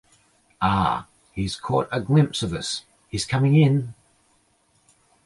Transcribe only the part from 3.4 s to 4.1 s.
in!